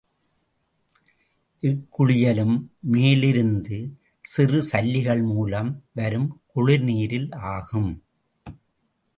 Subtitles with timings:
[1.63, 2.55] இக்குளியலும்
[2.93, 3.77] மேலிருந்து
[4.25, 7.91] சிறு சல்லிகள் மூலம் வரும் குளிர் நீரில் ஆகும்.